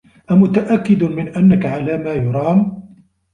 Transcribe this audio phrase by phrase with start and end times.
[0.31, 2.83] أمتأكد من أنك على ما يرام؟